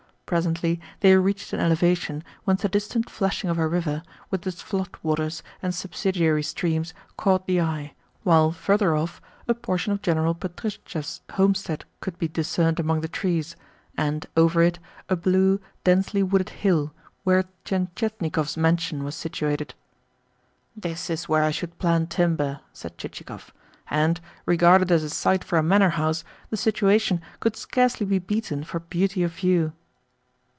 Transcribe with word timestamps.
Presently 0.31 0.79
they 1.01 1.13
reached 1.17 1.51
an 1.51 1.59
elevation 1.59 2.23
whence 2.45 2.61
the 2.61 2.69
distant 2.69 3.09
flashing 3.09 3.49
of 3.49 3.57
a 3.57 3.67
river, 3.67 4.01
with 4.29 4.47
its 4.47 4.61
flood 4.61 4.87
waters 5.03 5.43
and 5.61 5.75
subsidiary 5.75 6.41
streams, 6.41 6.93
caught 7.17 7.47
the 7.47 7.59
eye, 7.59 7.95
while, 8.23 8.53
further 8.53 8.95
off, 8.95 9.19
a 9.49 9.53
portion 9.53 9.91
of 9.91 10.01
General 10.01 10.33
Betristchev's 10.33 11.19
homestead 11.31 11.83
could 11.99 12.17
be 12.17 12.29
discerned 12.29 12.79
among 12.79 13.01
the 13.01 13.09
trees, 13.09 13.57
and, 13.97 14.25
over 14.37 14.63
it, 14.63 14.79
a 15.09 15.17
blue, 15.17 15.59
densely 15.83 16.23
wooded 16.23 16.51
hill 16.51 16.93
which 17.25 17.45
Chichikov 17.65 17.65
guessed 17.65 17.65
to 17.65 17.75
be 17.75 17.83
the 17.83 17.85
spot 17.91 17.91
where 18.31 18.43
Tientietnikov's 18.45 18.57
mansion 18.57 19.03
was 19.03 19.15
situated. 19.15 19.73
"This 20.77 21.09
is 21.09 21.27
where 21.27 21.43
I 21.43 21.51
should 21.51 21.77
plant 21.77 22.09
timber," 22.09 22.61
said 22.71 22.97
Chichikov. 22.97 23.51
"And, 23.89 24.21
regarded 24.45 24.93
as 24.93 25.03
a 25.03 25.09
site 25.09 25.43
for 25.43 25.57
a 25.57 25.61
manor 25.63 25.89
house, 25.99 26.23
the 26.49 26.55
situation 26.55 27.19
could 27.41 27.57
scarcely 27.57 28.05
be 28.05 28.19
beaten 28.19 28.63
for 28.63 28.79
beauty 28.79 29.23
of 29.23 29.33
view." 29.33 29.73